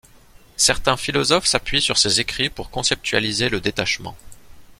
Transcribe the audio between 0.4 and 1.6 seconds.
Certains philosophes